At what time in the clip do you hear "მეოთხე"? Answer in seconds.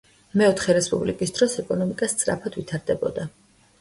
0.41-0.73